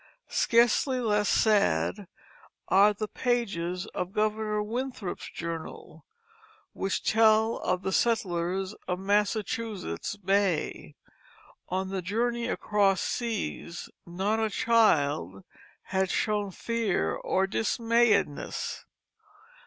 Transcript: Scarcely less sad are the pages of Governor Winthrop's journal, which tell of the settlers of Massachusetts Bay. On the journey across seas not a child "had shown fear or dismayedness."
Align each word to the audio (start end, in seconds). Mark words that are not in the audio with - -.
Scarcely 0.29 0.99
less 0.99 1.29
sad 1.29 2.07
are 2.69 2.91
the 2.91 3.07
pages 3.07 3.85
of 3.93 4.13
Governor 4.13 4.63
Winthrop's 4.63 5.29
journal, 5.29 6.07
which 6.73 7.03
tell 7.03 7.57
of 7.57 7.83
the 7.83 7.91
settlers 7.91 8.73
of 8.87 8.97
Massachusetts 8.97 10.15
Bay. 10.15 10.95
On 11.69 11.89
the 11.89 12.01
journey 12.01 12.47
across 12.47 12.99
seas 13.01 13.91
not 14.07 14.39
a 14.39 14.49
child 14.49 15.43
"had 15.83 16.09
shown 16.09 16.49
fear 16.49 17.13
or 17.13 17.45
dismayedness." 17.45 18.83